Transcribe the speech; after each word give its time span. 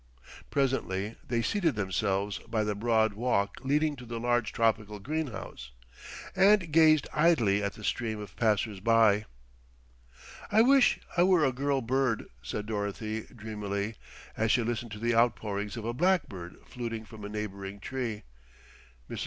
Presently 0.49 1.15
they 1.27 1.43
seated 1.43 1.75
themselves 1.75 2.39
by 2.47 2.63
the 2.63 2.73
broad 2.73 3.13
walk 3.13 3.57
leading 3.63 3.95
to 3.97 4.05
the 4.07 4.19
large 4.19 4.51
tropical 4.51 4.97
greenhouse, 4.99 5.73
and 6.35 6.71
gazed 6.71 7.07
idly 7.13 7.61
at 7.61 7.73
the 7.73 7.83
stream 7.83 8.19
of 8.19 8.35
passers 8.35 8.79
by. 8.79 9.25
"I 10.51 10.63
wish 10.63 10.99
I 11.15 11.21
were 11.21 11.45
a 11.45 11.51
girl 11.53 11.81
bird," 11.81 12.25
said 12.41 12.65
Dorothy 12.65 13.27
dreamily, 13.27 13.93
as 14.35 14.51
she 14.51 14.63
listened 14.63 14.89
to 14.93 14.99
the 14.99 15.13
outpourings 15.13 15.77
of 15.77 15.85
a 15.85 15.93
blackbird 15.93 16.55
fluting 16.65 17.05
from 17.05 17.23
a 17.23 17.29
neighbouring 17.29 17.79
tree. 17.79 18.23
Mrs. 19.07 19.19